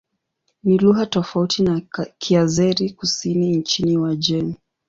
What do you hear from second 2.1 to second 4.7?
Kiazeri-Kusini nchini Uajemi.